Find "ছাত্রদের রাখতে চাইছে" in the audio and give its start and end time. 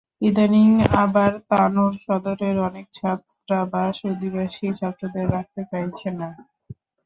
4.79-6.09